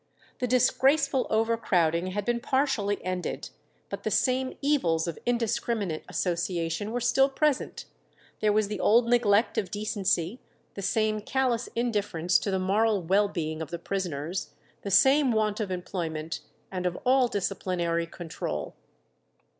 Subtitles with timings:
[0.39, 3.51] The disgraceful overcrowding had been partially ended,
[3.87, 7.85] but the same evils of indiscriminate association were still present;
[8.39, 10.39] there was the old neglect of decency,
[10.73, 15.59] the same callous indifference to the moral well being of the prisoners, the same want
[15.59, 16.39] of employment
[16.71, 18.73] and of all disciplinary control.